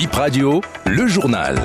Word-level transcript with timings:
Bip 0.00 0.14
Radio, 0.14 0.62
le 0.86 1.06
journal. 1.06 1.58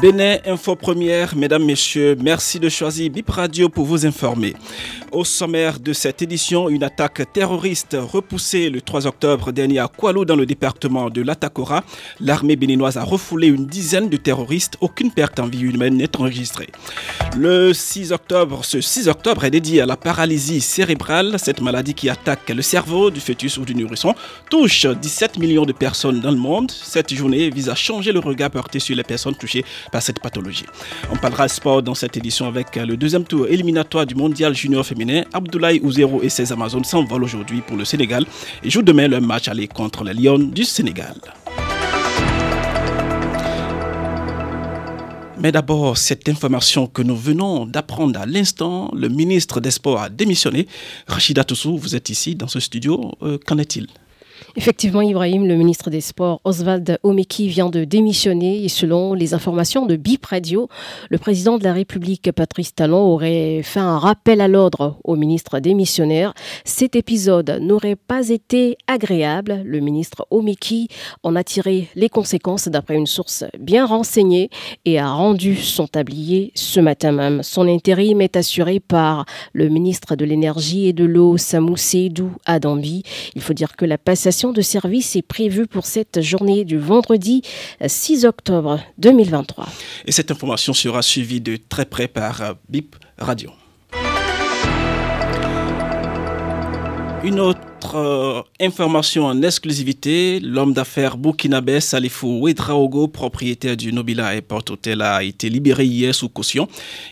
Bénin 0.00 0.38
Info 0.46 0.74
Première, 0.74 1.36
mesdames, 1.36 1.66
messieurs, 1.66 2.16
merci 2.18 2.58
de 2.58 2.70
choisir 2.70 3.10
Bip 3.10 3.28
Radio 3.28 3.68
pour 3.68 3.84
vous 3.84 4.06
informer. 4.06 4.54
Au 5.14 5.22
sommaire 5.22 5.78
de 5.78 5.92
cette 5.92 6.22
édition, 6.22 6.68
une 6.68 6.82
attaque 6.82 7.22
terroriste 7.32 7.96
repoussée 7.96 8.68
le 8.68 8.80
3 8.80 9.06
octobre 9.06 9.52
dernier 9.52 9.78
à 9.78 9.86
Kualo 9.86 10.24
dans 10.24 10.34
le 10.34 10.44
département 10.44 11.08
de 11.08 11.22
l'Atakora. 11.22 11.84
L'armée 12.18 12.56
béninoise 12.56 12.96
a 12.96 13.04
refoulé 13.04 13.46
une 13.46 13.64
dizaine 13.64 14.08
de 14.08 14.16
terroristes. 14.16 14.76
Aucune 14.80 15.12
perte 15.12 15.38
en 15.38 15.46
vie 15.46 15.60
humaine 15.60 15.98
n'est 15.98 16.16
enregistrée. 16.16 16.66
Le 17.36 17.72
6 17.72 18.10
octobre, 18.10 18.64
ce 18.64 18.80
6 18.80 19.06
octobre 19.06 19.44
est 19.44 19.52
dédié 19.52 19.82
à 19.82 19.86
la 19.86 19.96
paralysie 19.96 20.60
cérébrale. 20.60 21.36
Cette 21.38 21.60
maladie 21.60 21.94
qui 21.94 22.10
attaque 22.10 22.50
le 22.50 22.62
cerveau 22.62 23.12
du 23.12 23.20
fœtus 23.20 23.56
ou 23.58 23.64
du 23.64 23.76
nourrisson 23.76 24.16
touche 24.50 24.84
17 24.84 25.38
millions 25.38 25.64
de 25.64 25.72
personnes 25.72 26.20
dans 26.20 26.32
le 26.32 26.38
monde. 26.38 26.72
Cette 26.72 27.14
journée 27.14 27.50
vise 27.50 27.68
à 27.68 27.76
changer 27.76 28.10
le 28.10 28.18
regard 28.18 28.50
porté 28.50 28.80
sur 28.80 28.96
les 28.96 29.04
personnes 29.04 29.36
touchées 29.36 29.64
par 29.92 30.02
cette 30.02 30.18
pathologie. 30.18 30.66
On 31.12 31.16
parlera 31.16 31.46
sport 31.46 31.84
dans 31.84 31.94
cette 31.94 32.16
édition 32.16 32.48
avec 32.48 32.74
le 32.74 32.96
deuxième 32.96 33.22
tour 33.22 33.46
éliminatoire 33.46 34.06
du 34.06 34.16
mondial 34.16 34.56
junior 34.56 34.84
féminin 34.84 35.03
Abdoulaye 35.32 35.80
Ouzero 35.82 36.22
et 36.22 36.28
ses 36.28 36.52
Amazones 36.52 36.84
s'envolent 36.84 37.24
aujourd'hui 37.24 37.60
pour 37.60 37.76
le 37.76 37.84
Sénégal 37.84 38.24
et 38.62 38.70
jouent 38.70 38.82
demain 38.82 39.08
le 39.08 39.20
match 39.20 39.48
aller 39.48 39.68
contre 39.68 40.04
les 40.04 40.14
Lions 40.14 40.38
du 40.38 40.64
Sénégal. 40.64 41.14
Mais 45.44 45.52
d'abord, 45.52 45.98
cette 45.98 46.26
information 46.28 46.86
que 46.86 47.02
nous 47.02 47.16
venons 47.16 47.66
d'apprendre 47.66 48.18
à 48.18 48.24
l'instant, 48.24 48.90
le 48.94 49.08
ministre 49.08 49.60
des 49.60 49.70
Sports 49.70 50.00
a 50.00 50.08
démissionné. 50.08 50.66
Rachida 51.06 51.44
Toussou, 51.44 51.76
vous 51.76 51.94
êtes 51.94 52.08
ici 52.08 52.34
dans 52.34 52.48
ce 52.48 52.60
studio. 52.60 53.12
Euh, 53.22 53.36
qu'en 53.44 53.58
est-il? 53.58 53.88
Effectivement, 54.56 55.02
Ibrahim, 55.02 55.46
le 55.46 55.56
ministre 55.56 55.90
des 55.90 56.00
Sports, 56.00 56.40
Oswald 56.44 56.98
Omeki, 57.02 57.48
vient 57.48 57.70
de 57.70 57.84
démissionner 57.84 58.64
et 58.64 58.68
selon 58.68 59.14
les 59.14 59.34
informations 59.34 59.86
de 59.86 59.96
BIP 59.96 60.26
Radio, 60.26 60.68
le 61.10 61.18
président 61.18 61.58
de 61.58 61.64
la 61.64 61.72
République, 61.72 62.30
Patrice 62.32 62.74
Talon, 62.74 63.00
aurait 63.00 63.62
fait 63.62 63.80
un 63.80 63.98
rappel 63.98 64.40
à 64.40 64.48
l'ordre 64.48 64.98
au 65.04 65.16
ministre 65.16 65.58
démissionnaire. 65.58 66.34
Cet 66.64 66.96
épisode 66.96 67.58
n'aurait 67.60 67.96
pas 67.96 68.28
été 68.28 68.76
agréable. 68.86 69.62
Le 69.64 69.80
ministre 69.80 70.26
Omeki 70.30 70.88
en 71.22 71.36
a 71.36 71.44
tiré 71.44 71.88
les 71.94 72.08
conséquences 72.08 72.68
d'après 72.68 72.94
une 72.94 73.06
source 73.06 73.44
bien 73.58 73.86
renseignée 73.86 74.50
et 74.84 74.98
a 74.98 75.10
rendu 75.10 75.56
son 75.56 75.86
tablier 75.86 76.52
ce 76.54 76.80
matin 76.80 77.12
même. 77.12 77.42
Son 77.42 77.68
intérim 77.68 78.20
est 78.20 78.36
assuré 78.36 78.80
par 78.80 79.26
le 79.52 79.68
ministre 79.68 80.16
de 80.16 80.24
l'Énergie 80.24 80.88
et 80.88 80.92
de 80.92 81.04
l'Eau, 81.04 81.36
Samou 81.36 81.76
Seydou 81.76 82.32
Adambi. 82.46 83.02
Il 83.34 83.42
faut 83.42 83.52
dire 83.52 83.76
que 83.76 83.84
la 83.84 83.98
de 84.24 84.62
service 84.62 85.16
est 85.16 85.22
prévue 85.22 85.66
pour 85.66 85.84
cette 85.84 86.22
journée 86.22 86.64
du 86.64 86.78
vendredi 86.78 87.42
6 87.86 88.24
octobre 88.24 88.80
2023. 88.96 89.68
Et 90.06 90.12
cette 90.12 90.30
information 90.30 90.72
sera 90.72 91.02
suivie 91.02 91.42
de 91.42 91.58
très 91.68 91.84
près 91.84 92.08
par 92.08 92.54
BIP 92.70 92.96
Radio. 93.18 93.50
Une 97.22 97.38
autre 97.38 97.60
euh, 97.94 98.42
information 98.60 99.26
en 99.26 99.42
exclusivité, 99.42 100.40
l'homme 100.40 100.72
d'affaires 100.72 101.16
burkinabé 101.16 101.80
Salifou 101.80 102.40
Ouedraogo, 102.40 103.08
propriétaire 103.08 103.76
du 103.76 103.92
Nobila 103.92 104.34
Airport 104.34 104.64
Hotel, 104.70 105.02
a 105.02 105.22
été 105.22 105.50
libéré 105.50 105.84
hier 105.84 106.14
sous 106.14 106.28
caution. 106.28 106.66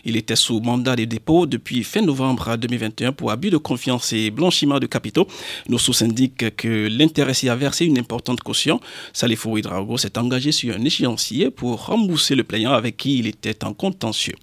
Il 0.05 0.17
était 0.17 0.35
sous 0.35 0.59
mandat 0.59 0.95
de 0.95 1.05
dépôt 1.05 1.45
depuis 1.45 1.83
fin 1.83 2.01
novembre 2.01 2.57
2021 2.57 3.11
pour 3.11 3.31
abus 3.31 3.49
de 3.49 3.57
confiance 3.57 4.13
et 4.13 4.31
blanchiment 4.31 4.79
de 4.79 4.85
capitaux. 4.85 5.27
Nos 5.69 5.77
sources 5.77 6.01
indiquent 6.01 6.55
que 6.55 6.87
l'intéressé 6.87 7.49
a 7.49 7.55
versé 7.55 7.85
une 7.85 7.99
importante 7.99 8.41
caution. 8.41 8.79
Salifou 9.13 9.51
Ouedraogo 9.51 9.97
s'est 9.97 10.17
engagé 10.17 10.51
sur 10.51 10.75
un 10.75 10.83
échéancier 10.83 11.51
pour 11.51 11.85
rembourser 11.85 12.35
le 12.35 12.43
plaignant 12.43 12.73
avec 12.73 12.97
qui 12.97 13.19
il 13.19 13.27
était 13.27 13.63
en 13.63 13.73
contentieux. 13.73 14.35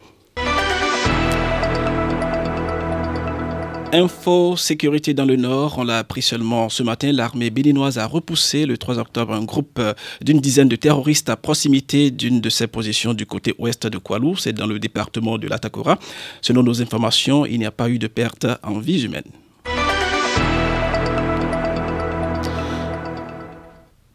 Info 3.92 4.56
sécurité 4.56 5.14
dans 5.14 5.24
le 5.24 5.34
Nord, 5.34 5.78
on 5.78 5.82
l'a 5.82 5.98
appris 5.98 6.22
seulement 6.22 6.68
ce 6.68 6.84
matin, 6.84 7.10
l'armée 7.10 7.50
béninoise 7.50 7.98
a 7.98 8.06
repoussé 8.06 8.64
le 8.64 8.78
3 8.78 9.00
octobre 9.00 9.32
un 9.32 9.42
groupe 9.42 9.80
euh, 9.80 9.94
d'une 10.22 10.38
dizaine 10.38 10.68
de 10.68 10.76
terroristes 10.76 11.28
à 11.28 11.36
proximité 11.36 12.12
d'une 12.12 12.40
de 12.40 12.48
ses 12.50 12.68
positions 12.68 13.14
du 13.14 13.26
côté 13.26 13.52
ouest 13.58 13.88
de 13.88 13.98
Kualou, 13.98 14.36
c'est 14.36 14.52
dans 14.52 14.68
le 14.68 14.78
département 14.78 15.38
de 15.38 15.48
l'Atakora. 15.48 15.98
Selon 16.40 16.62
nos 16.62 16.80
informations, 16.80 17.44
il 17.44 17.58
n'y 17.58 17.66
a 17.66 17.72
pas 17.72 17.90
eu 17.90 17.98
de 17.98 18.06
perte 18.06 18.46
en 18.62 18.78
vie 18.78 19.02
humaine. 19.02 19.24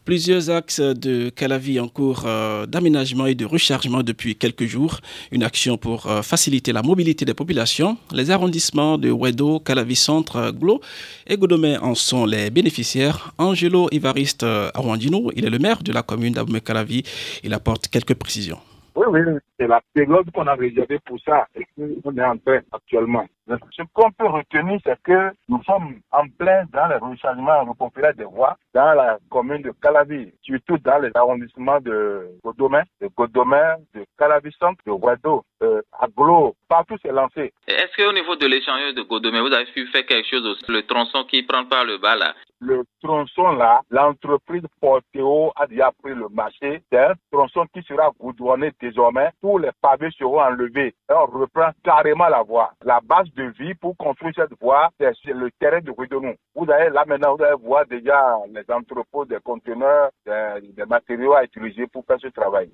Plusieurs 0.05 0.51
axes 0.51 0.81
de 0.81 1.29
Calavi 1.29 1.79
en 1.79 1.87
cours 1.87 2.25
euh, 2.27 2.67
d'aménagement 2.67 3.25
et 3.25 3.33
de 3.33 3.43
rechargement 3.43 4.03
depuis 4.03 4.35
quelques 4.35 4.65
jours. 4.67 4.99
Une 5.31 5.41
action 5.41 5.79
pour 5.79 6.05
euh, 6.05 6.21
faciliter 6.21 6.71
la 6.71 6.83
mobilité 6.83 7.25
des 7.25 7.33
populations. 7.33 7.97
Les 8.11 8.29
arrondissements 8.29 8.99
de 8.99 9.09
Wedo, 9.09 9.59
Calavi 9.59 9.95
Centre, 9.95 10.51
Glo 10.51 10.79
et 11.25 11.37
Godomé 11.37 11.77
en 11.79 11.95
sont 11.95 12.27
les 12.27 12.51
bénéficiaires. 12.51 13.33
Angelo 13.39 13.87
Ivariste 13.91 14.43
euh, 14.43 14.69
Arwandino, 14.75 15.31
il 15.35 15.43
est 15.43 15.49
le 15.49 15.57
maire 15.57 15.81
de 15.81 15.91
la 15.91 16.03
commune 16.03 16.33
d'Abomey 16.33 16.61
Calavi. 16.61 17.01
Il 17.43 17.51
apporte 17.55 17.87
quelques 17.87 18.13
précisions. 18.13 18.59
Oui, 19.07 19.19
c'est 19.59 19.67
la 19.67 19.81
période 19.93 20.31
qu'on 20.31 20.47
a 20.47 20.55
réservée 20.55 20.99
pour 21.05 21.19
ça 21.19 21.47
et 21.55 21.65
qu'on 21.75 22.17
est 22.17 22.23
en 22.23 22.37
train 22.37 22.59
actuellement? 22.71 23.25
Ce 23.47 23.83
qu'on 23.93 24.11
peut 24.11 24.27
retenir, 24.27 24.79
c'est 24.83 24.99
que 25.03 25.31
nous 25.47 25.61
sommes 25.63 25.99
en 26.11 26.27
plein 26.29 26.63
dans 26.73 26.87
le 26.87 26.97
rechargement 26.97 27.63
reconféré 27.63 28.13
des 28.13 28.23
voies 28.23 28.57
dans 28.73 28.93
la 28.93 29.19
commune 29.29 29.61
de 29.61 29.71
Calavi, 29.81 30.33
surtout 30.41 30.77
dans 30.79 30.97
les 30.99 31.11
arrondissements 31.13 31.79
de 31.79 32.27
Godomé, 32.43 32.81
de 33.01 33.07
Godomé, 33.15 33.75
de 33.93 34.03
Calavi 34.17 34.51
Centre, 34.59 34.81
de 34.85 34.91
Ouado, 34.91 35.43
euh, 35.61 35.81
Aglo, 35.99 36.55
partout 36.67 36.95
c'est 37.03 37.11
lancé. 37.11 37.53
Est-ce 37.67 37.95
qu'au 37.95 38.13
niveau 38.13 38.35
de 38.35 38.47
l'échangeur 38.47 38.93
de 38.95 39.03
Godomé, 39.03 39.39
vous 39.41 39.53
avez 39.53 39.65
pu 39.65 39.85
faire 39.87 40.05
quelque 40.05 40.27
chose 40.27 40.45
aussi, 40.47 40.63
le 40.67 40.81
tronçon 40.81 41.23
qui 41.25 41.43
prend 41.43 41.65
par 41.65 41.85
le 41.85 41.99
bas 41.99 42.15
là? 42.15 42.33
Le 42.59 42.83
tronçon 43.01 43.51
là, 43.53 43.81
l'entreprise 43.89 44.63
Porteo 44.79 45.51
a 45.55 45.67
déjà 45.67 45.91
pris 46.01 46.13
le 46.13 46.27
marché. 46.29 46.81
C'est 46.91 46.99
un 46.99 47.13
tronçon 47.31 47.65
qui 47.73 47.81
sera 47.83 48.11
goudronné 48.19 48.71
désormais. 48.81 49.31
Tous 49.41 49.57
les 49.57 49.71
pavés 49.81 50.09
seront 50.17 50.41
enlevés. 50.41 50.95
On 51.09 51.25
reprend 51.25 51.69
carrément 51.83 52.27
la 52.27 52.43
voie. 52.43 52.71
La 52.83 52.99
base 53.01 53.31
de 53.35 53.43
vie 53.59 53.73
pour 53.75 53.95
construire 53.97 54.33
cette 54.35 54.59
voie, 54.59 54.89
c'est 54.97 55.13
le 55.27 55.49
terrain 55.59 55.81
de 55.81 55.91
Guidonou. 55.91 56.33
Vous 56.55 56.69
allez 56.71 56.89
là 56.89 57.03
maintenant, 57.05 57.35
vous 57.35 57.43
allez 57.43 57.55
voir 57.61 57.85
déjà 57.85 58.37
les 58.49 58.73
entrepôts 58.73 59.25
des 59.25 59.39
conteneurs, 59.43 60.09
des, 60.25 60.71
des 60.73 60.85
matériaux 60.85 61.33
à 61.33 61.43
utiliser 61.43 61.87
pour 61.87 62.05
faire 62.05 62.19
ce 62.19 62.27
travail. 62.27 62.71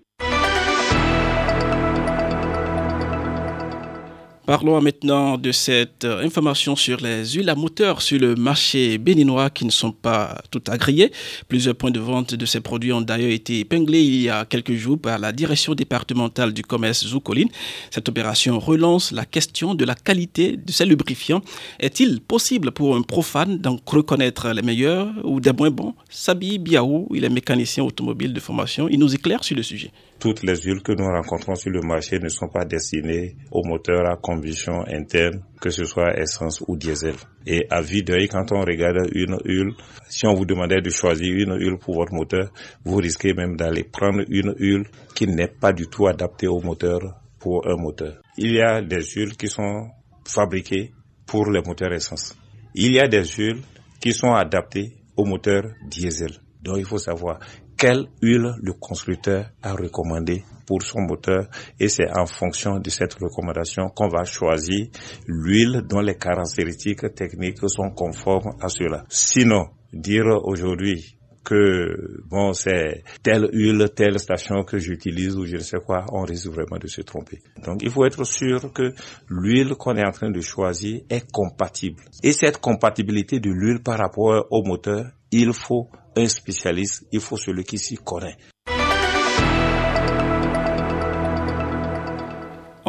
Parlons 4.51 4.81
maintenant 4.81 5.38
de 5.38 5.53
cette 5.53 6.03
information 6.03 6.75
sur 6.75 6.97
les 6.97 7.23
huiles 7.25 7.50
à 7.50 7.56
moteur 7.56 8.01
sur 8.01 8.19
le 8.19 8.35
marché 8.35 8.97
béninois 8.97 9.50
qui 9.50 9.63
ne 9.63 9.72
sont 9.72 9.94
pas 9.94 10.41
toutes 10.51 10.67
agréées. 10.67 11.09
Plusieurs 11.47 11.73
points 11.73 11.89
de 11.89 12.01
vente 12.01 12.35
de 12.35 12.45
ces 12.45 12.59
produits 12.59 12.91
ont 12.91 13.00
d'ailleurs 13.00 13.31
été 13.31 13.59
épinglés 13.59 14.01
il 14.01 14.23
y 14.23 14.29
a 14.29 14.44
quelques 14.44 14.73
jours 14.73 15.00
par 15.00 15.19
la 15.19 15.31
direction 15.31 15.73
départementale 15.73 16.51
du 16.51 16.63
commerce 16.63 17.07
Zoukoline. 17.07 17.47
Cette 17.91 18.09
opération 18.09 18.59
relance 18.59 19.13
la 19.13 19.23
question 19.23 19.73
de 19.73 19.85
la 19.85 19.95
qualité 19.95 20.57
de 20.57 20.72
ces 20.73 20.85
lubrifiants. 20.85 21.41
Est-il 21.79 22.19
possible 22.19 22.73
pour 22.73 22.97
un 22.97 23.03
profane 23.03 23.57
d'en 23.57 23.78
reconnaître 23.85 24.50
les 24.50 24.63
meilleurs 24.63 25.07
ou 25.23 25.40
des 25.40 25.53
moins 25.53 25.72
bons? 25.72 25.95
Sabi 26.09 26.59
Biaou, 26.59 27.07
il 27.13 27.23
est 27.23 27.29
mécanicien 27.29 27.85
automobile 27.85 28.34
de 28.34 28.40
formation. 28.41 28.90
Il 28.90 29.00
nous 29.00 29.16
éclaire 29.16 29.45
sur 29.45 29.56
le 29.56 29.63
sujet 29.63 29.91
toutes 30.22 30.44
les 30.44 30.56
huiles 30.62 30.84
que 30.84 30.92
nous 30.92 31.08
rencontrons 31.08 31.56
sur 31.56 31.72
le 31.72 31.82
marché 31.82 32.20
ne 32.20 32.30
sont 32.30 32.48
pas 32.48 32.64
destinées 32.64 33.36
aux 33.50 33.66
moteurs 33.68 34.08
à 34.08 34.18
combustion 34.18 34.84
interne, 34.88 35.44
que 35.59 35.72
ce 35.72 35.84
soit 35.84 36.16
essence 36.20 36.64
ou 36.68 36.78
diesel. 36.78 37.16
Et 37.48 37.66
à 37.72 37.82
vue 37.82 38.04
d'œil, 38.04 38.28
quand 38.28 38.52
on 38.52 38.62
regarde 38.62 39.09
une 39.14 39.36
huile, 39.44 39.72
si 40.09 40.28
on 40.28 40.35
vous 40.35 40.46
demandait 40.46 40.79
de 40.79 40.91
choisir 40.91 41.34
une 41.34 41.58
huile 41.58 41.78
pour 41.79 41.96
votre 41.96 42.14
moteur, 42.14 42.52
vous 42.85 42.97
risquez 42.97 43.34
même 43.34 43.58
d'aller 43.58 43.84
prendre 43.84 44.22
une 44.29 44.53
huile 44.59 44.84
qui 45.16 45.26
n'est 45.26 45.47
pas 45.47 45.73
du 45.73 45.88
tout 45.88 46.06
adaptée 46.06 46.47
au 46.47 46.62
moteur 46.62 47.00
pour 47.40 47.67
un 47.67 47.76
moteur. 47.76 48.22
Il 48.38 48.52
y 48.52 48.62
a 48.62 48.79
des 48.84 49.02
huiles 49.03 49.35
qui 49.35 49.47
sont 49.47 49.90
fabriquées 50.24 50.91
pour 51.26 51.50
les 51.50 51.62
moteurs 51.66 51.94
essence. 51.94 52.38
Il 52.76 52.91
y 52.94 53.00
a 53.00 53.08
des 53.08 53.26
huiles 53.26 53.62
qui 54.00 54.14
sont 54.14 54.34
adaptées 54.34 54.94
aux 55.17 55.26
moteurs 55.26 55.66
diesel. 55.90 56.32
Donc 56.62 56.78
il 56.78 56.85
faut 56.85 57.00
savoir 57.00 57.40
quelle 57.81 58.05
huile 58.22 58.53
le 58.61 58.73
constructeur 58.73 59.49
a 59.63 59.73
recommandé 59.73 60.43
pour 60.67 60.83
son 60.83 61.01
moteur 61.01 61.47
et 61.79 61.89
c'est 61.89 62.16
en 62.16 62.28
fonction 62.28 62.78
de 62.78 62.89
cette 62.91 63.16
recommandation 63.16 63.89
qu'on 63.89 64.07
va 64.07 64.23
choisir 64.23 64.85
l'huile 65.25 65.81
dont 65.89 65.99
les 65.99 66.13
caractéristiques 66.13 67.11
techniques 67.16 67.57
sont 67.67 67.89
conformes 67.89 68.51
à 68.61 68.69
cela. 68.69 69.03
Sinon, 69.09 69.69
dire 69.91 70.25
aujourd'hui 70.43 71.17
que 71.43 72.22
bon 72.29 72.53
c'est 72.53 73.03
telle 73.23 73.49
huile, 73.51 73.89
telle 73.95 74.19
station 74.19 74.63
que 74.63 74.78
j'utilise 74.78 75.35
ou 75.35 75.47
je 75.47 75.55
ne 75.55 75.61
sais 75.61 75.79
quoi, 75.83 76.05
on 76.11 76.22
risque 76.22 76.49
vraiment 76.49 76.78
de 76.79 76.85
se 76.85 77.01
tromper. 77.01 77.39
Donc 77.66 77.81
il 77.81 77.89
faut 77.89 78.05
être 78.05 78.23
sûr 78.25 78.72
que 78.72 78.93
l'huile 79.28 79.73
qu'on 79.73 79.95
est 79.95 80.05
en 80.05 80.11
train 80.11 80.29
de 80.29 80.41
choisir 80.41 81.01
est 81.09 81.31
compatible. 81.31 82.03
Et 82.22 82.31
cette 82.33 82.59
compatibilité 82.59 83.39
de 83.39 83.49
l'huile 83.49 83.81
par 83.81 83.97
rapport 83.97 84.45
au 84.51 84.61
moteur, 84.63 85.05
il 85.31 85.53
faut 85.53 85.89
un 86.16 86.28
spécialiste, 86.28 87.05
il 87.11 87.22
faut 87.22 87.37
celui 87.37 87.63
qui 87.63 87.78
s'y 87.78 87.95
connaît. 87.95 88.37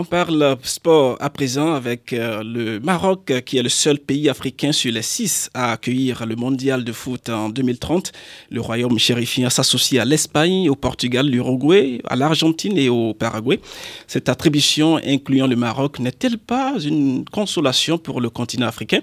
On 0.03 0.05
parle 0.05 0.57
sport 0.65 1.17
à 1.21 1.31
présent 1.31 1.75
avec 1.75 2.13
euh, 2.13 2.43
le 2.43 2.81
Maroc 2.81 3.33
qui 3.47 3.59
est 3.59 3.63
le 3.63 3.69
seul 3.69 4.01
pays 4.01 4.29
africain 4.29 4.73
sur 4.73 4.91
les 4.91 5.01
six 5.01 5.49
à 5.55 5.71
accueillir 5.71 6.27
le 6.27 6.35
mondial 6.35 6.83
de 6.83 6.91
foot 6.91 7.29
en 7.29 7.49
2030. 7.49 8.11
Le 8.51 8.61
royaume 8.61 8.99
chérifien 8.99 9.49
s'associe 9.49 10.03
à 10.03 10.05
l'Espagne, 10.05 10.69
au 10.69 10.75
Portugal, 10.75 11.29
l'Uruguay, 11.29 12.01
à 12.09 12.17
l'Argentine 12.17 12.77
et 12.77 12.89
au 12.89 13.15
Paraguay. 13.15 13.61
Cette 14.09 14.29
attribution 14.29 14.97
incluant 14.97 15.47
le 15.47 15.55
Maroc 15.55 16.01
n'est-elle 16.01 16.39
pas 16.39 16.81
une 16.81 17.25
consolation 17.25 17.97
pour 17.97 18.21
le 18.21 18.29
continent 18.29 18.67
africain? 18.67 19.03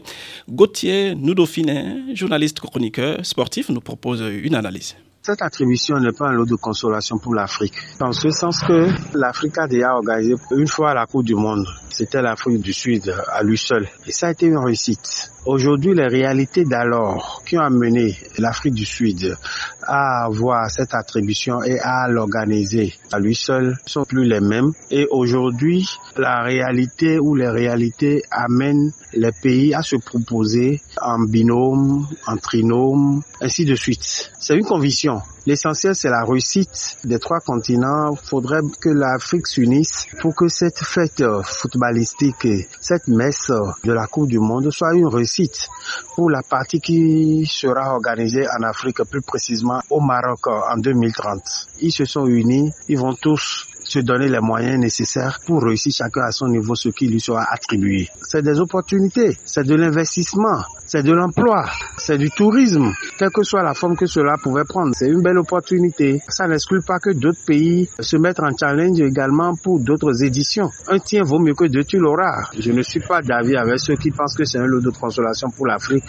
Gauthier 0.49 1.15
Noudofinin, 1.15 2.13
journaliste 2.13 2.59
chroniqueur 2.59 3.25
sportif, 3.25 3.69
nous 3.69 3.79
propose 3.79 4.21
une 4.21 4.55
analyse. 4.55 4.97
Cette 5.21 5.41
attribution 5.41 5.99
n'est 5.99 6.13
pas 6.13 6.29
un 6.29 6.33
lot 6.33 6.45
de 6.45 6.55
consolation 6.55 7.17
pour 7.17 7.35
l'Afrique, 7.35 7.73
dans 7.99 8.13
ce 8.13 8.29
sens 8.29 8.61
que 8.61 8.87
l'Afrique 9.13 9.57
a 9.57 9.67
déjà 9.67 9.93
organisé 9.95 10.35
une 10.51 10.67
fois 10.67 10.93
la 10.93 11.05
Coupe 11.05 11.25
du 11.25 11.35
Monde. 11.35 11.67
C'était 11.89 12.21
l'Afrique 12.21 12.61
du 12.61 12.71
Sud 12.71 13.13
à 13.29 13.43
lui 13.43 13.57
seul. 13.57 13.85
Et 14.07 14.13
ça 14.13 14.27
a 14.27 14.31
été 14.31 14.45
une 14.45 14.57
réussite. 14.57 15.29
Aujourd'hui, 15.45 15.93
les 15.93 16.07
réalités 16.07 16.63
d'alors 16.63 17.43
qui 17.45 17.57
ont 17.57 17.61
amené 17.61 18.15
l'Afrique 18.37 18.73
du 18.75 18.85
Sud 18.85 19.35
à 19.83 20.25
avoir 20.25 20.69
cette 20.69 20.93
attribution 20.93 21.61
et 21.63 21.79
à 21.79 22.07
l'organiser 22.07 22.93
à 23.11 23.19
lui 23.19 23.35
seul 23.35 23.77
sont 23.85 24.05
plus 24.05 24.23
les 24.25 24.39
mêmes. 24.39 24.71
Et 24.91 25.07
aujourd'hui, 25.11 25.89
la 26.15 26.41
réalité 26.41 27.19
ou 27.19 27.35
les 27.35 27.49
réalités 27.49 28.23
amènent 28.31 28.91
les 29.13 29.31
pays 29.31 29.73
à 29.73 29.81
se 29.81 29.95
proposer 29.95 30.81
en 31.01 31.19
binôme, 31.19 32.07
en 32.27 32.37
trinôme, 32.37 33.21
ainsi 33.41 33.65
de 33.65 33.75
suite. 33.75 34.31
C'est 34.39 34.55
une 34.55 34.65
conviction. 34.65 35.08
L'essentiel, 35.45 35.95
c'est 35.95 36.09
la 36.09 36.23
réussite 36.23 36.97
des 37.03 37.17
trois 37.17 37.39
continents. 37.39 38.15
Faudrait 38.15 38.61
que 38.79 38.89
l'Afrique 38.89 39.47
s'unisse 39.47 40.05
pour 40.21 40.35
que 40.35 40.47
cette 40.47 40.79
fête 40.79 41.23
footballistique, 41.43 42.47
cette 42.79 43.07
messe 43.07 43.51
de 43.83 43.91
la 43.91 44.05
Coupe 44.07 44.27
du 44.27 44.39
Monde 44.39 44.69
soit 44.69 44.93
une 44.93 45.07
réussite 45.07 45.69
pour 46.15 46.29
la 46.29 46.43
partie 46.43 46.79
qui 46.79 47.45
sera 47.45 47.93
organisée 47.93 48.45
en 48.47 48.63
Afrique, 48.63 49.01
plus 49.09 49.21
précisément 49.21 49.81
au 49.89 50.01
Maroc 50.01 50.45
en 50.47 50.77
2030. 50.77 51.41
Ils 51.81 51.91
se 51.91 52.05
sont 52.05 52.27
unis, 52.27 52.71
ils 52.87 52.97
vont 52.99 53.13
tous 53.13 53.68
se 53.89 53.99
donner 53.99 54.29
les 54.29 54.39
moyens 54.39 54.77
nécessaires 54.79 55.39
pour 55.45 55.63
réussir 55.63 55.91
chacun 55.93 56.21
à 56.21 56.31
son 56.31 56.47
niveau 56.47 56.75
ce 56.75 56.89
qui 56.89 57.07
lui 57.07 57.19
sera 57.19 57.43
attribué. 57.49 58.07
C'est 58.21 58.43
des 58.43 58.59
opportunités, 58.59 59.37
c'est 59.45 59.65
de 59.65 59.75
l'investissement, 59.75 60.61
c'est 60.85 61.03
de 61.03 61.11
l'emploi, 61.11 61.65
c'est 61.97 62.17
du 62.17 62.29
tourisme, 62.29 62.91
quelle 63.17 63.31
que 63.31 63.43
soit 63.43 63.63
la 63.63 63.73
forme 63.73 63.95
que 63.95 64.05
cela 64.05 64.35
pouvait 64.41 64.63
prendre. 64.63 64.93
C'est 64.93 65.07
une 65.09 65.21
belle 65.21 65.39
opportunité. 65.39 66.21
Ça 66.27 66.47
n'exclut 66.47 66.81
pas 66.85 66.99
que 66.99 67.11
d'autres 67.11 67.43
pays 67.45 67.89
se 67.99 68.17
mettent 68.17 68.39
en 68.39 68.55
challenge 68.57 68.99
également 68.99 69.55
pour 69.63 69.79
d'autres 69.79 70.23
éditions. 70.23 70.69
Un 70.87 70.99
tien 70.99 71.23
vaut 71.23 71.39
mieux 71.39 71.55
que 71.55 71.65
deux, 71.65 71.83
tu 71.83 71.97
l'auras. 71.97 72.49
Je 72.57 72.71
ne 72.71 72.81
suis 72.83 72.99
pas 73.01 73.21
d'avis 73.21 73.57
avec 73.57 73.79
ceux 73.79 73.95
qui 73.95 74.11
pensent 74.11 74.35
que 74.35 74.45
c'est 74.45 74.59
un 74.59 74.65
lot 74.65 74.81
de 74.81 74.91
consolation 74.91 75.49
pour 75.49 75.65
l'Afrique. 75.65 76.03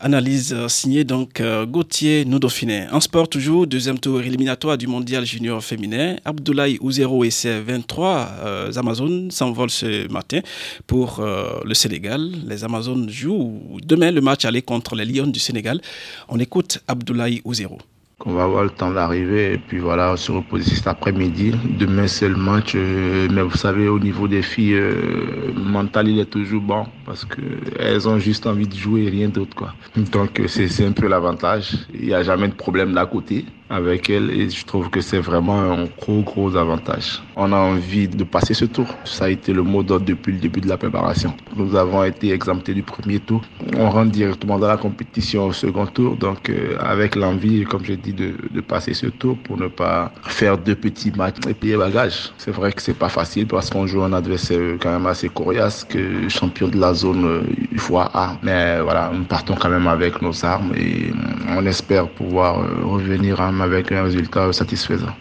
Analyse 0.00 0.52
euh, 0.52 0.68
signée 0.68 1.02
donc 1.02 1.40
euh, 1.40 1.66
Gauthier 1.66 2.24
Noudauphiné. 2.24 2.86
En 2.92 3.00
sport 3.00 3.28
toujours, 3.28 3.66
deuxième 3.66 3.98
tour 3.98 4.20
éliminatoire 4.20 4.78
du 4.78 4.86
mondial 4.86 5.26
junior 5.26 5.60
féminin. 5.64 6.14
Abdoulaye 6.24 6.78
Ouzero 6.80 7.24
et 7.24 7.30
ses 7.30 7.58
23 7.60 8.28
euh, 8.44 8.72
Amazones 8.76 9.32
s'envolent 9.32 9.70
ce 9.70 10.06
matin 10.12 10.38
pour 10.86 11.20
le 11.20 11.74
Sénégal. 11.74 12.30
Les 12.46 12.62
Amazones 12.62 13.10
jouent 13.10 13.60
demain 13.82 14.12
le 14.12 14.20
match 14.20 14.44
aller 14.44 14.62
contre 14.62 14.94
les 14.94 15.04
Lions 15.04 15.26
du 15.26 15.40
Sénégal. 15.40 15.80
On 16.28 16.38
écoute 16.38 16.78
Abdoulaye 16.86 17.42
Ouzero. 17.44 17.78
On 18.24 18.34
va 18.34 18.44
avoir 18.44 18.62
le 18.64 18.70
temps 18.70 18.92
d'arriver 18.92 19.54
et 19.54 19.58
puis 19.58 19.78
voilà, 19.78 20.16
se 20.16 20.30
reposer 20.30 20.76
cet 20.76 20.86
après-midi. 20.86 21.52
Demain, 21.78 22.06
c'est 22.06 22.28
le 22.28 22.36
match. 22.36 22.74
Mais 22.74 23.42
vous 23.42 23.56
savez, 23.56 23.88
au 23.88 23.98
niveau 23.98 24.28
des 24.28 24.42
filles, 24.42 24.74
le 24.74 25.52
mental, 25.56 26.08
il 26.08 26.18
est 26.20 26.26
toujours 26.30 26.62
bon 26.62 26.86
parce 27.08 27.24
qu'elles 27.24 28.06
ont 28.06 28.18
juste 28.18 28.46
envie 28.46 28.68
de 28.68 28.74
jouer 28.74 29.04
et 29.04 29.08
rien 29.08 29.28
d'autre. 29.30 29.56
quoi. 29.56 29.72
Donc, 30.12 30.42
c'est 30.46 30.84
un 30.84 30.92
peu 30.92 31.08
l'avantage. 31.08 31.72
Il 31.94 32.08
n'y 32.08 32.14
a 32.14 32.22
jamais 32.22 32.48
de 32.48 32.52
problème 32.52 32.92
d'à 32.92 33.06
côté 33.06 33.46
avec 33.70 34.08
elle 34.08 34.30
et 34.30 34.48
je 34.48 34.64
trouve 34.64 34.88
que 34.90 35.00
c'est 35.00 35.18
vraiment 35.18 35.60
un 35.60 35.84
gros, 35.84 36.22
gros 36.22 36.56
avantage. 36.56 37.22
On 37.36 37.52
a 37.52 37.56
envie 37.56 38.08
de 38.08 38.24
passer 38.24 38.54
ce 38.54 38.64
tour. 38.64 38.86
Ça 39.04 39.26
a 39.26 39.28
été 39.28 39.52
le 39.52 39.62
mot 39.62 39.82
d'ordre 39.82 40.06
depuis 40.06 40.32
le 40.32 40.38
début 40.38 40.60
de 40.60 40.68
la 40.68 40.76
préparation. 40.76 41.34
Nous 41.56 41.74
avons 41.76 42.04
été 42.04 42.32
exemptés 42.32 42.74
du 42.74 42.82
premier 42.82 43.20
tour. 43.20 43.42
On 43.76 43.90
rentre 43.90 44.10
directement 44.10 44.58
dans 44.58 44.68
la 44.68 44.76
compétition 44.76 45.46
au 45.46 45.52
second 45.52 45.86
tour. 45.86 46.16
Donc, 46.16 46.48
euh, 46.48 46.76
avec 46.80 47.14
l'envie, 47.14 47.64
comme 47.64 47.84
j'ai 47.84 47.96
dit, 47.96 48.12
de, 48.12 48.34
passer 48.66 48.92
ce 48.92 49.06
tour 49.06 49.38
pour 49.38 49.56
ne 49.56 49.68
pas 49.68 50.12
faire 50.24 50.58
deux 50.58 50.74
petits 50.74 51.10
matchs 51.12 51.36
et 51.48 51.54
payer 51.54 51.76
bagage. 51.76 52.32
C'est 52.36 52.50
vrai 52.50 52.72
que 52.72 52.82
c'est 52.82 52.98
pas 52.98 53.08
facile 53.08 53.46
parce 53.46 53.70
qu'on 53.70 53.86
joue 53.86 54.02
un 54.02 54.12
adversaire 54.12 54.76
quand 54.80 54.90
même 54.90 55.06
assez 55.06 55.28
coriace 55.28 55.84
que 55.84 56.28
champion 56.28 56.68
de 56.68 56.78
la 56.78 56.92
zone 56.98 57.46
fois 57.76 58.10
euh. 58.14 58.38
Mais 58.42 58.80
voilà, 58.80 59.10
nous 59.14 59.24
partons 59.24 59.54
quand 59.54 59.70
même 59.70 59.86
avec 59.86 60.20
nos 60.20 60.44
armes 60.44 60.74
et 60.76 61.10
on 61.48 61.64
espère 61.66 62.08
pouvoir 62.10 62.60
euh, 62.60 62.84
revenir 62.84 63.40
à 63.40 63.48
avec 63.48 63.90
un 63.92 64.02
résultat 64.02 64.52
satisfaisant. 64.52 65.14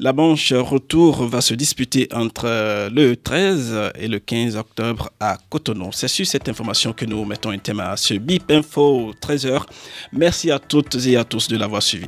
La 0.00 0.12
manche 0.12 0.52
retour 0.52 1.26
va 1.26 1.40
se 1.40 1.54
disputer 1.54 2.08
entre 2.12 2.46
le 2.88 3.16
13 3.16 3.92
et 3.98 4.06
le 4.06 4.20
15 4.20 4.56
octobre 4.56 5.10
à 5.18 5.36
Cotonou. 5.50 5.90
C'est 5.92 6.06
sur 6.06 6.24
cette 6.24 6.48
information 6.48 6.92
que 6.92 7.04
nous 7.04 7.24
mettons 7.24 7.50
un 7.50 7.58
thème 7.58 7.80
à 7.80 7.96
ce 7.96 8.14
BIP 8.14 8.50
Info 8.52 9.12
13h. 9.20 9.62
Merci 10.12 10.52
à 10.52 10.60
toutes 10.60 11.04
et 11.04 11.16
à 11.16 11.24
tous 11.24 11.48
de 11.48 11.56
l'avoir 11.56 11.82
suivi. 11.82 12.06